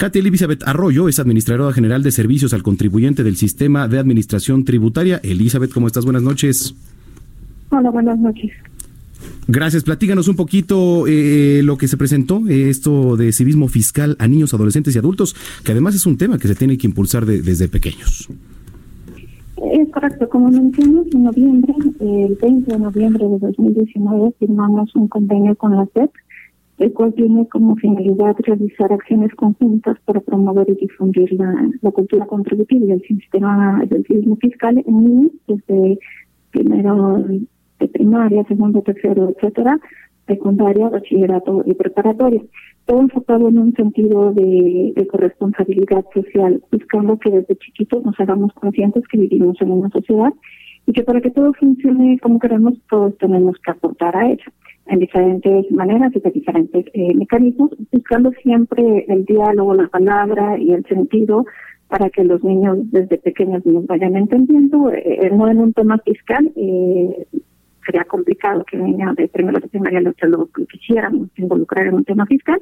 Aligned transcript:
Katia 0.00 0.20
Elizabeth 0.20 0.62
Arroyo 0.66 1.10
es 1.10 1.18
administradora 1.18 1.74
general 1.74 2.02
de 2.02 2.10
servicios 2.10 2.54
al 2.54 2.62
contribuyente 2.62 3.22
del 3.22 3.36
sistema 3.36 3.86
de 3.86 3.98
administración 3.98 4.64
tributaria. 4.64 5.20
Elizabeth, 5.22 5.72
¿cómo 5.74 5.88
estás? 5.88 6.06
Buenas 6.06 6.22
noches. 6.22 6.74
Hola, 7.68 7.90
buenas 7.90 8.18
noches. 8.18 8.50
Gracias. 9.46 9.82
Platíganos 9.84 10.26
un 10.28 10.36
poquito 10.36 11.04
eh, 11.06 11.60
lo 11.64 11.76
que 11.76 11.86
se 11.86 11.98
presentó, 11.98 12.48
eh, 12.48 12.70
esto 12.70 13.18
de 13.18 13.30
civismo 13.32 13.68
fiscal 13.68 14.16
a 14.18 14.26
niños, 14.26 14.54
adolescentes 14.54 14.94
y 14.94 14.98
adultos, 14.98 15.36
que 15.64 15.72
además 15.72 15.94
es 15.94 16.06
un 16.06 16.16
tema 16.16 16.38
que 16.38 16.48
se 16.48 16.54
tiene 16.54 16.78
que 16.78 16.86
impulsar 16.86 17.26
de- 17.26 17.42
desde 17.42 17.68
pequeños. 17.68 18.26
Es 19.74 19.86
correcto, 19.92 20.26
como 20.30 20.48
mencionas, 20.48 21.04
en 21.12 21.24
noviembre, 21.24 21.74
el 22.00 22.38
20 22.40 22.72
de 22.72 22.78
noviembre 22.78 23.26
de 23.28 23.38
2019, 23.38 24.32
firmamos 24.38 24.96
un 24.96 25.08
convenio 25.08 25.54
con 25.56 25.76
la 25.76 25.84
SEP, 25.92 26.10
el 26.80 26.94
cual 26.94 27.12
tiene 27.12 27.46
como 27.48 27.76
finalidad 27.76 28.34
realizar 28.38 28.90
acciones 28.90 29.34
conjuntas 29.34 29.98
para 30.06 30.20
promover 30.20 30.66
y 30.70 30.76
difundir 30.76 31.30
la, 31.34 31.90
cultura 31.92 32.24
contributiva 32.24 32.86
y 32.86 32.92
el 32.92 33.02
sistema 33.02 33.82
del 33.86 34.02
civismo 34.06 34.36
fiscal 34.36 34.82
en 34.86 35.04
niños 35.04 35.32
desde 35.46 35.98
primero 36.50 37.22
de 37.78 37.88
primaria, 37.88 38.44
segundo, 38.44 38.80
tercero, 38.80 39.28
etcétera, 39.28 39.78
secundaria, 40.26 40.88
bachillerato 40.88 41.62
y 41.66 41.74
preparatoria. 41.74 42.42
Todo 42.86 43.00
enfocado 43.00 43.48
en 43.50 43.58
un 43.58 43.74
sentido 43.74 44.32
de, 44.32 44.94
de 44.96 45.06
corresponsabilidad 45.06 46.06
social, 46.14 46.62
buscando 46.72 47.18
que 47.18 47.30
desde 47.30 47.56
chiquitos 47.56 48.02
nos 48.06 48.18
hagamos 48.18 48.54
conscientes 48.54 49.06
que 49.06 49.18
vivimos 49.18 49.60
en 49.60 49.70
una 49.70 49.90
sociedad 49.90 50.32
y 50.86 50.92
que 50.92 51.02
para 51.02 51.20
que 51.20 51.30
todo 51.30 51.52
funcione 51.52 52.18
como 52.20 52.38
queremos, 52.38 52.80
todos 52.88 53.18
tenemos 53.18 53.58
que 53.58 53.70
aportar 53.70 54.16
a 54.16 54.30
ello 54.30 54.50
en 54.90 54.98
diferentes 54.98 55.70
maneras 55.70 56.12
y 56.14 56.20
de 56.20 56.30
diferentes 56.32 56.84
eh, 56.92 57.14
mecanismos, 57.14 57.70
buscando 57.92 58.32
siempre 58.42 59.06
el 59.08 59.24
diálogo, 59.24 59.74
la 59.74 59.86
palabra 59.86 60.58
y 60.58 60.72
el 60.72 60.84
sentido 60.86 61.46
para 61.86 62.10
que 62.10 62.24
los 62.24 62.42
niños 62.42 62.78
desde 62.90 63.18
pequeños 63.18 63.64
nos 63.64 63.86
vayan 63.86 64.16
entendiendo, 64.16 64.90
eh, 64.92 65.30
no 65.32 65.48
en 65.48 65.58
un 65.58 65.72
tema 65.72 65.98
fiscal, 65.98 66.50
eh, 66.56 67.26
sería 67.86 68.04
complicado 68.04 68.64
que 68.64 68.78
un 68.78 68.86
niño 68.86 69.14
de 69.14 69.28
primero 69.28 69.60
de 69.60 69.68
primaria 69.68 70.00
lo, 70.00 70.48
quisiéramos 70.68 71.28
involucrar 71.36 71.86
en 71.86 71.94
un 71.94 72.04
tema 72.04 72.26
fiscal, 72.26 72.60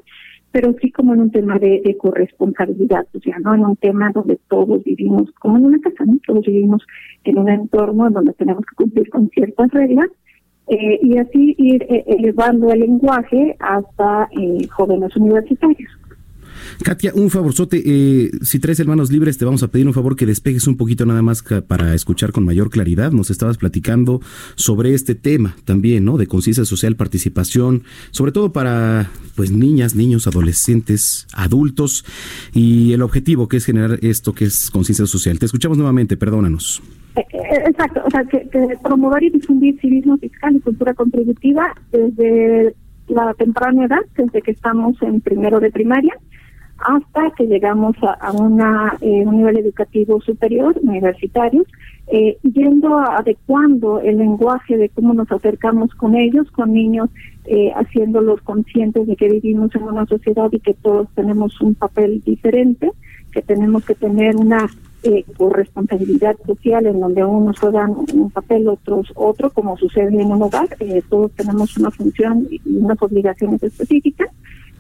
pero 0.51 0.75
sí 0.81 0.91
como 0.91 1.15
en 1.15 1.21
un 1.21 1.31
tema 1.31 1.59
de, 1.59 1.81
de 1.83 1.97
corresponsabilidad 1.97 3.07
social, 3.13 3.43
¿no? 3.43 3.55
En 3.55 3.65
un 3.65 3.77
tema 3.77 4.11
donde 4.13 4.39
todos 4.49 4.85
vivimos 4.85 5.31
como 5.41 5.59
en 5.59 5.67
una 5.67 5.79
casa. 5.81 6.05
Todos 6.27 6.47
vivimos 6.47 6.87
en 7.25 7.39
un 7.39 7.49
entorno 7.51 8.07
en 8.07 8.15
donde 8.15 8.33
tenemos 8.33 8.65
que 8.65 8.77
cumplir 8.77 9.11
con 9.11 9.29
ciertas 9.29 9.71
reglas 9.73 10.09
eh, 10.69 10.99
y 11.03 11.17
así 11.17 11.55
ir 11.59 11.83
eh, 11.85 12.05
elevando 12.07 12.71
el 12.71 12.81
lenguaje 12.81 13.57
hasta 13.59 14.29
eh, 14.33 14.67
jóvenes 14.69 15.17
universitarios. 15.17 15.91
Katia, 16.83 17.13
un 17.15 17.31
favorzote, 17.31 17.83
eh, 17.85 18.31
si 18.43 18.59
traes 18.59 18.81
hermanos 18.81 19.11
libres, 19.11 19.39
te 19.39 19.45
vamos 19.45 19.63
a 19.63 19.69
pedir 19.69 19.87
un 19.87 19.95
favor 19.95 20.17
que 20.17 20.27
despejes 20.27 20.67
un 20.67 20.77
poquito 20.77 21.07
nada 21.07 21.23
más 21.23 21.43
para 21.67 21.95
escuchar 21.95 22.33
con 22.33 22.45
mayor 22.45 22.71
claridad. 22.71 23.13
Nos 23.13 23.31
estabas 23.31 23.59
platicando 23.59 24.21
sobre 24.55 24.95
este 24.95 25.15
tema 25.15 25.57
también, 25.65 26.05
¿no? 26.05 26.17
De 26.17 26.27
conciencia 26.27 26.65
social, 26.65 26.97
participación, 26.97 27.83
sobre 28.11 28.33
todo 28.33 28.53
para 28.53 29.11
pues 29.37 29.53
niñas, 29.53 29.95
niños, 29.95 30.27
adolescentes, 30.27 31.27
adultos 31.33 32.05
y 32.53 32.93
el 32.93 33.03
objetivo 33.03 33.49
que 33.49 33.59
es 33.59 33.65
generar 33.65 33.99
esto 34.03 34.33
que 34.33 34.47
es 34.47 34.71
conciencia 34.71 35.07
social. 35.07 35.39
Te 35.39 35.47
escuchamos 35.47 35.79
nuevamente, 35.79 36.17
perdónanos. 36.17 36.83
Eh, 37.17 37.21
eh, 37.33 37.63
Exacto, 37.67 38.03
o 38.05 38.11
sea, 38.11 38.25
que, 38.25 38.49
que 38.49 38.77
promover 38.83 39.23
y 39.23 39.31
difundir 39.31 39.79
civismo 39.81 40.17
fiscal 40.19 40.57
y 40.57 40.61
cultura 40.61 40.95
contributiva 40.95 41.75
desde 41.91 42.75
la 43.09 43.35
temprana 43.35 43.87
edad, 43.87 44.01
desde 44.17 44.43
que 44.43 44.51
estamos 44.51 45.01
en 45.03 45.21
primero 45.21 45.61
de 45.61 45.71
primaria, 45.71 46.15
hasta 46.79 47.31
que 47.37 47.47
llegamos 47.47 47.97
a, 48.03 48.33
una, 48.33 48.97
eh, 49.01 49.25
un 49.27 49.39
nivel 49.39 49.59
educativo 49.59 50.21
superior, 50.21 50.79
universitario, 50.83 51.65
eh, 52.07 52.39
yendo 52.43 52.99
adecuando 52.99 54.01
el 54.01 54.19
lenguaje 54.19 54.77
de 54.77 54.89
cómo 54.89 55.13
nos 55.13 55.31
acercamos 55.31 55.95
con 55.95 56.15
ellos, 56.15 56.51
con 56.53 56.73
niños, 56.73 57.11
eh, 57.45 57.73
haciéndolos 57.75 58.41
conscientes 58.43 59.07
de 59.07 59.17
que 59.17 59.29
vivimos 59.29 59.75
en 59.75 59.83
una 59.83 60.07
sociedad 60.07 60.49
y 60.53 60.61
que 60.61 60.75
todos 60.75 61.09
tenemos 61.15 61.61
un 61.61 61.75
papel 61.75 62.23
diferente, 62.25 62.91
que 63.33 63.43
tenemos 63.43 63.85
que 63.85 63.95
tener 63.95 64.37
una 64.37 64.69
eh, 65.05 65.25
corresponsabilidad 65.37 66.37
social 66.45 66.87
en 66.87 66.99
donde 66.99 67.25
unos 67.25 67.59
juegan 67.61 67.95
un 68.13 68.31
papel, 68.31 68.67
otros 68.67 69.13
otro, 69.15 69.51
como 69.51 69.77
sucede 69.77 70.21
en 70.21 70.33
un 70.33 70.43
hogar, 70.43 70.69
eh, 70.81 71.03
todos 71.09 71.31
tenemos 71.33 71.77
una 71.77 71.93
función 71.93 72.49
y 72.51 72.61
unas 72.77 73.01
obligaciones 73.01 73.63
específicas, 73.63 74.29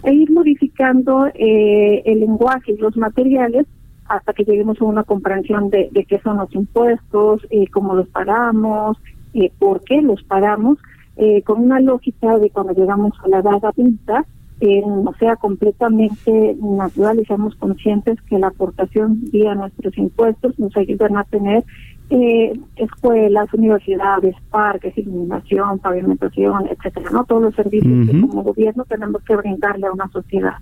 e 0.03 0.13
ir 0.13 0.31
modificando 0.31 1.27
eh, 1.35 2.03
el 2.05 2.21
lenguaje 2.21 2.73
y 2.73 2.77
los 2.77 2.97
materiales 2.97 3.67
hasta 4.07 4.33
que 4.33 4.45
lleguemos 4.45 4.81
a 4.81 4.85
una 4.85 5.05
comprensión 5.05 5.71
de, 5.71 5.89
de 5.93 6.05
qué 6.05 6.19
son 6.21 6.39
los 6.39 6.55
impuestos, 6.55 7.47
eh, 7.51 7.67
cómo 7.69 7.95
los 7.95 8.09
pagamos, 8.09 8.97
eh, 9.35 9.53
por 9.59 9.83
qué 9.83 10.01
los 10.01 10.23
pagamos, 10.23 10.79
eh, 11.17 11.43
con 11.43 11.63
una 11.63 11.81
lógica 11.81 12.39
de 12.39 12.51
cuando 12.51 12.73
llegamos 12.73 13.13
a 13.25 13.29
la 13.29 13.39
edad 13.41 13.65
adulta, 13.65 14.25
eh, 14.61 14.83
no 14.85 15.13
sea 15.19 15.37
completamente 15.37 16.57
natural 16.61 17.21
y 17.21 17.25
seamos 17.25 17.55
conscientes 17.57 18.21
que 18.23 18.39
la 18.39 18.49
aportación 18.49 19.21
vía 19.31 19.55
nuestros 19.55 19.97
impuestos 19.99 20.59
nos 20.59 20.77
ayudan 20.77 21.17
a 21.17 21.25
tener 21.25 21.65
eh, 22.11 22.53
escuelas, 22.77 23.53
universidades, 23.53 24.35
parques, 24.51 24.97
iluminación, 24.97 25.79
pavimentación, 25.79 26.69
etcétera, 26.69 27.11
¿no? 27.11 27.25
Todos 27.25 27.43
los 27.43 27.55
servicios 27.55 28.09
que 28.09 28.21
como 28.21 28.43
gobierno 28.43 28.85
tenemos 28.89 29.23
que 29.23 29.37
brindarle 29.37 29.87
a 29.87 29.93
una 29.93 30.09
sociedad. 30.09 30.55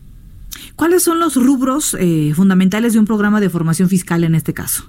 ¿Cuáles 0.74 1.02
son 1.02 1.20
los 1.20 1.36
rubros 1.36 1.96
eh, 1.98 2.32
fundamentales 2.34 2.92
de 2.92 2.98
un 2.98 3.06
programa 3.06 3.40
de 3.40 3.48
formación 3.48 3.88
fiscal 3.88 4.24
en 4.24 4.34
este 4.34 4.52
caso? 4.52 4.84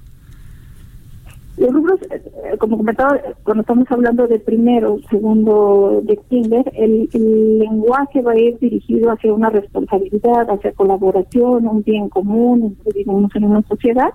Los 1.58 1.74
rubros, 1.74 2.00
eh, 2.12 2.22
eh, 2.54 2.58
como 2.58 2.78
comentaba, 2.78 3.18
cuando 3.44 3.62
estamos 3.62 3.90
hablando 3.90 4.28
de 4.28 4.40
primero, 4.40 5.00
segundo 5.10 6.02
de 6.04 6.18
kinder, 6.30 6.72
el, 6.76 7.10
el 7.14 7.60
lenguaje 7.60 8.22
va 8.22 8.34
a 8.34 8.38
ir 8.38 8.60
dirigido 8.60 9.12
hacia 9.12 9.34
una 9.34 9.50
responsabilidad, 9.50 10.50
hacia 10.52 10.72
colaboración, 10.74 11.68
un 11.68 11.82
bien 11.84 12.10
común, 12.10 12.78
vivimos 12.94 13.36
en 13.36 13.46
una 13.46 13.62
sociedad. 13.64 14.10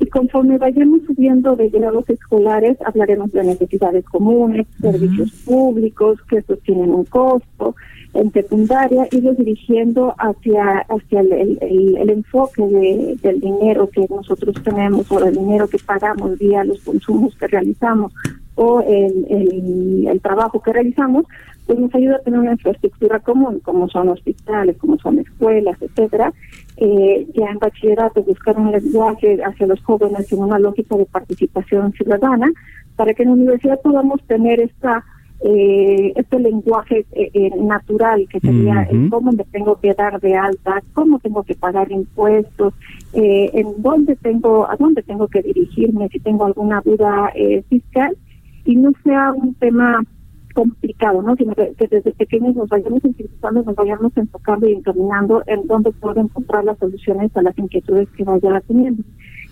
Y 0.00 0.06
conforme 0.06 0.58
vayamos 0.58 1.00
subiendo 1.06 1.54
de 1.54 1.68
grados 1.68 2.08
escolares, 2.10 2.76
hablaremos 2.84 3.30
de 3.32 3.44
necesidades 3.44 4.04
comunes, 4.06 4.66
servicios 4.80 5.30
públicos, 5.44 6.18
que 6.28 6.38
estos 6.38 6.60
tienen 6.62 6.90
un 6.90 7.04
costo, 7.04 7.76
en 8.14 8.30
secundaria, 8.32 9.06
irlos 9.12 9.36
dirigiendo 9.38 10.14
hacia, 10.18 10.80
hacia 10.88 11.20
el, 11.20 11.32
el- 11.32 11.58
el- 11.62 11.96
el 11.98 12.10
enfoque 12.10 12.62
de- 12.66 13.16
del 13.22 13.40
dinero 13.40 13.88
que 13.90 14.06
nosotros 14.10 14.54
tenemos 14.62 15.10
o 15.12 15.20
del 15.20 15.34
dinero 15.34 15.68
que 15.68 15.78
pagamos 15.78 16.38
vía 16.38 16.64
los 16.64 16.80
consumos 16.82 17.34
que 17.36 17.46
realizamos 17.46 18.12
o 18.54 18.80
el, 18.82 19.26
el, 19.30 20.08
el 20.08 20.20
trabajo 20.20 20.60
que 20.60 20.72
realizamos, 20.74 21.24
pues 21.66 21.78
nos 21.78 21.94
ayuda 21.94 22.16
a 22.16 22.20
tener 22.20 22.40
una 22.40 22.52
infraestructura 22.52 23.20
común, 23.20 23.60
como 23.60 23.88
son 23.88 24.08
hospitales, 24.08 24.76
como 24.78 24.98
son 24.98 25.18
escuelas, 25.18 25.80
etcétera. 25.80 26.32
Eh, 26.76 27.26
ya 27.34 27.46
en 27.46 27.58
bachillerato 27.58 28.22
buscar 28.22 28.58
un 28.58 28.72
lenguaje 28.72 29.38
hacia 29.44 29.66
los 29.66 29.80
jóvenes 29.82 30.32
en 30.32 30.40
una 30.40 30.58
lógica 30.58 30.96
de 30.96 31.06
participación 31.06 31.92
ciudadana, 31.92 32.50
para 32.96 33.14
que 33.14 33.22
en 33.22 33.30
la 33.30 33.34
universidad 33.34 33.80
podamos 33.80 34.20
tener 34.26 34.60
esta 34.60 35.04
eh, 35.44 36.12
este 36.14 36.38
lenguaje 36.38 37.04
eh, 37.12 37.30
eh, 37.34 37.50
natural 37.60 38.28
que 38.30 38.38
sería 38.38 38.84
el 38.84 39.06
Ujú. 39.06 39.10
cómo 39.10 39.32
me 39.32 39.44
tengo 39.44 39.74
que 39.80 39.92
dar 39.92 40.20
de 40.20 40.36
alta, 40.36 40.80
cómo 40.92 41.18
tengo 41.18 41.42
que 41.42 41.56
pagar 41.56 41.90
impuestos, 41.90 42.74
eh, 43.12 43.50
en 43.54 43.82
dónde 43.82 44.14
tengo, 44.16 44.70
a 44.70 44.76
dónde 44.76 45.02
tengo 45.02 45.26
que 45.26 45.42
dirigirme 45.42 46.08
si 46.10 46.20
tengo 46.20 46.44
alguna 46.44 46.80
duda 46.84 47.32
eh, 47.34 47.64
fiscal 47.68 48.16
y 48.64 48.76
no 48.76 48.92
sea 49.02 49.32
un 49.32 49.54
tema 49.54 50.04
complicado, 50.52 51.22
¿no? 51.22 51.36
Sino 51.36 51.54
que, 51.54 51.74
desde 51.78 52.12
pequeños 52.12 52.56
nos 52.56 52.68
vayamos 52.68 53.02
sensibilizando, 53.02 53.62
nos 53.62 53.74
vayamos 53.74 54.12
enfocando 54.16 54.68
y 54.68 54.72
encaminando 54.72 55.42
en 55.46 55.66
dónde 55.66 55.92
puedo 55.92 56.20
encontrar 56.20 56.64
las 56.64 56.78
soluciones 56.78 57.36
a 57.36 57.42
las 57.42 57.56
inquietudes 57.58 58.08
que 58.10 58.24
vaya 58.24 58.60
teniendo. 58.66 59.02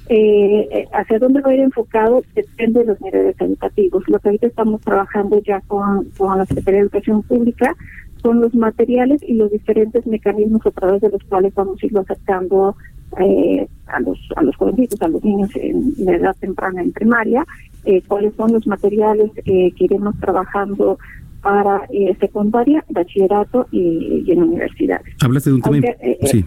Eh, 0.08 0.68
eh, 0.72 0.88
hacia 0.92 1.20
dónde 1.20 1.40
va 1.40 1.50
a 1.50 1.54
ir 1.54 1.60
enfocado 1.60 2.24
depende 2.34 2.80
de 2.80 2.86
los 2.86 3.00
niveles 3.00 3.36
educativos. 3.38 4.02
Lo 4.08 4.18
que 4.18 4.28
ahorita 4.28 4.48
estamos 4.48 4.80
trabajando 4.80 5.40
ya 5.40 5.60
con, 5.60 6.06
con 6.18 6.36
la 6.36 6.46
Secretaría 6.46 6.80
de 6.80 6.86
Educación 6.86 7.22
Pública 7.22 7.76
son 8.22 8.40
los 8.40 8.54
materiales 8.54 9.22
y 9.22 9.34
los 9.34 9.50
diferentes 9.50 10.06
mecanismos 10.06 10.66
a 10.66 10.70
través 10.70 11.00
de 11.00 11.10
los 11.10 11.22
cuales 11.24 11.54
vamos 11.54 11.82
a 11.82 11.86
irlo 11.86 12.00
acercando 12.00 12.76
eh, 13.18 13.66
a 13.86 13.98
los 14.00 14.18
a 14.36 14.42
los 14.42 14.56
jovencitos, 14.56 15.00
a 15.02 15.08
los 15.08 15.22
niños 15.24 15.50
en, 15.56 15.94
edad 16.08 16.36
temprana 16.38 16.80
en 16.80 16.92
primaria, 16.92 17.44
eh, 17.84 18.02
cuáles 18.06 18.34
son 18.34 18.52
los 18.52 18.66
materiales 18.66 19.30
eh, 19.36 19.72
que 19.76 19.84
iremos 19.84 20.18
trabajando 20.18 20.98
para 21.42 21.82
eh, 21.92 22.14
secundaria, 22.20 22.84
bachillerato 22.90 23.66
y, 23.72 24.30
en 24.30 24.42
universidades. 24.42 25.14
Hablaste 25.20 25.50
de 25.50 25.56
un 25.56 25.62
tema, 25.62 25.78
sí. 26.24 26.44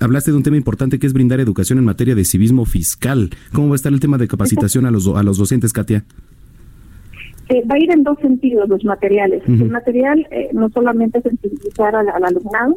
Hablaste, 0.00 0.30
de 0.30 0.36
un 0.36 0.42
tema 0.42 0.58
importante 0.58 0.98
que 0.98 1.06
es 1.06 1.14
brindar 1.14 1.40
educación 1.40 1.78
en 1.78 1.84
materia 1.86 2.14
de 2.14 2.24
civismo 2.24 2.66
fiscal. 2.66 3.30
¿Cómo 3.52 3.68
va 3.68 3.74
a 3.74 3.76
estar 3.76 3.92
el 3.92 3.98
tema 3.98 4.18
de 4.18 4.28
capacitación 4.28 4.84
a 4.84 4.90
los 4.90 5.08
a 5.08 5.22
los 5.22 5.38
docentes, 5.38 5.72
Katia? 5.72 6.04
va 7.50 7.76
a 7.76 7.78
ir 7.78 7.90
en 7.90 8.02
dos 8.02 8.18
sentidos 8.20 8.68
los 8.68 8.84
materiales. 8.84 9.42
El 9.48 9.70
material 9.70 10.26
no 10.52 10.68
solamente 10.68 11.22
sensibilizar 11.22 11.96
al, 11.96 12.10
al 12.10 12.22
alumnado, 12.22 12.76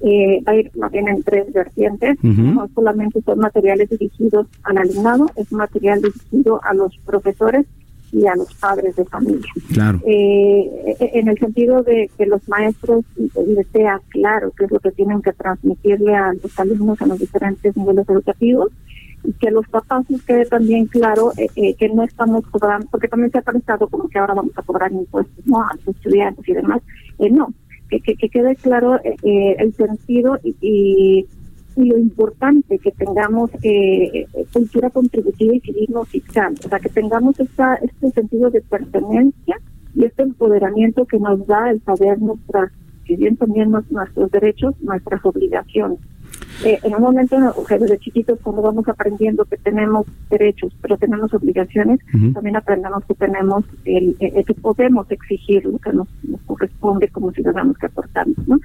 eh, 0.00 0.42
va 0.46 0.52
a 0.52 0.56
ir 0.56 0.70
más 0.76 0.90
bien 0.92 1.08
en 1.08 1.22
tres 1.22 1.52
vertientes. 1.52 2.22
No 2.22 2.68
solamente 2.74 3.20
son 3.22 3.38
materiales 3.38 3.90
dirigidos 3.90 4.46
al 4.62 4.78
alumnado, 4.78 5.26
es 5.36 5.50
material 5.52 6.02
dirigido 6.02 6.60
a 6.64 6.74
los 6.74 6.96
profesores 7.04 7.66
y 8.12 8.26
a 8.26 8.34
los 8.34 8.52
padres 8.54 8.96
de 8.96 9.04
familia. 9.04 9.52
Claro. 9.72 10.00
Eh, 10.06 10.96
en 10.98 11.28
el 11.28 11.38
sentido 11.38 11.82
de 11.82 12.10
que 12.16 12.26
los 12.26 12.46
maestros 12.48 13.04
les 13.16 13.66
sea 13.68 14.00
claro 14.08 14.52
qué 14.56 14.64
es 14.64 14.70
lo 14.70 14.80
que 14.80 14.92
tienen 14.92 15.22
que 15.22 15.32
transmitirle 15.32 16.14
a 16.14 16.32
los 16.32 16.58
alumnos 16.58 17.00
en 17.00 17.08
los 17.08 17.18
diferentes 17.18 17.76
niveles 17.76 18.08
educativos 18.08 18.70
y 19.24 19.32
que 19.32 19.50
los 19.50 19.66
papás 19.68 20.08
les 20.08 20.22
quede 20.22 20.46
también 20.46 20.86
claro 20.86 21.32
eh, 21.36 21.48
eh, 21.56 21.74
que 21.74 21.88
no 21.88 22.04
estamos 22.04 22.46
cobrando, 22.46 22.86
porque 22.90 23.08
también 23.08 23.30
se 23.30 23.38
ha 23.38 23.42
pensado 23.42 23.88
como 23.88 24.08
que 24.08 24.18
ahora 24.18 24.34
vamos 24.34 24.56
a 24.56 24.62
cobrar 24.62 24.92
impuestos 24.92 25.46
¿no? 25.46 25.60
a 25.60 25.74
los 25.74 25.96
estudiantes 25.96 26.48
y 26.48 26.52
demás. 26.54 26.80
no, 27.30 27.52
que, 27.88 28.00
que, 28.00 28.28
quede 28.28 28.56
claro 28.56 28.96
eh, 28.96 29.16
eh, 29.22 29.56
el 29.58 29.74
sentido 29.74 30.38
y, 30.42 30.56
y, 30.60 31.26
lo 31.76 31.96
importante 31.96 32.76
que 32.80 32.90
tengamos 32.90 33.50
eh, 33.62 34.26
cultura 34.52 34.90
contributiva 34.90 35.54
y 35.54 35.60
civismo 35.60 36.04
fiscal, 36.06 36.54
o 36.64 36.68
sea, 36.68 36.80
que 36.80 36.88
tengamos 36.88 37.38
esta, 37.38 37.76
este 37.76 38.10
sentido 38.10 38.50
de 38.50 38.62
pertenencia 38.62 39.60
y 39.94 40.04
este 40.04 40.24
empoderamiento 40.24 41.06
que 41.06 41.20
nos 41.20 41.46
da 41.46 41.70
el 41.70 41.80
saber 41.84 42.20
nuestras, 42.20 42.72
si 43.06 43.14
bien 43.14 43.36
también 43.36 43.70
nuestros 43.70 44.28
derechos, 44.32 44.74
nuestras 44.80 45.24
obligaciones. 45.24 46.00
Eh, 46.64 46.78
en 46.82 46.94
un 46.94 47.02
momento, 47.02 47.36
desde 47.68 47.98
chiquitos, 47.98 48.38
cuando 48.42 48.62
vamos 48.62 48.88
aprendiendo 48.88 49.44
que 49.44 49.56
tenemos 49.58 50.06
derechos, 50.28 50.72
pero 50.82 50.96
tenemos 50.96 51.32
obligaciones, 51.32 52.00
también 52.34 52.56
aprendemos 52.56 53.04
que 53.04 53.14
tenemos, 53.14 53.64
el, 53.84 54.16
que 54.18 54.54
podemos 54.54 55.10
exigir 55.10 55.64
lo 55.64 55.78
que 55.78 55.92
nos, 55.92 56.08
corresponde 56.46 57.08
como 57.08 57.30
ciudadanos 57.32 57.78
que 57.78 57.86
aportamos, 57.86 58.36
¿no? 58.48 58.58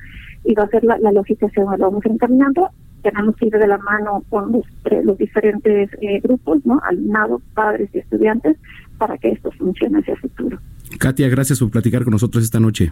Y 0.43 0.55
va 0.55 0.63
a 0.63 0.67
ser 0.67 0.83
la, 0.83 0.97
la 0.97 1.11
lógica 1.11 1.47
vamos 1.77 2.05
encaminando. 2.05 2.69
Tenemos 3.01 3.35
que 3.35 3.47
ir 3.47 3.53
de 3.53 3.67
la 3.67 3.77
mano 3.77 4.23
con 4.29 4.51
los, 4.51 4.65
los 5.03 5.17
diferentes 5.17 5.89
eh, 6.01 6.19
grupos, 6.21 6.65
¿no? 6.65 6.79
Alumnado, 6.83 7.41
padres 7.53 7.89
y 7.93 7.99
estudiantes, 7.99 8.57
para 8.97 9.17
que 9.17 9.29
esto 9.29 9.51
funcione 9.51 9.99
hacia 9.99 10.13
el 10.13 10.19
futuro. 10.19 10.59
Katia, 10.99 11.27
gracias 11.27 11.59
por 11.59 11.69
platicar 11.69 12.03
con 12.03 12.11
nosotros 12.11 12.43
esta 12.43 12.59
noche. 12.59 12.91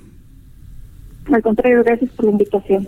Al 1.31 1.41
contrario, 1.41 1.83
gracias 1.83 2.11
por 2.11 2.25
la 2.25 2.31
invitación. 2.31 2.87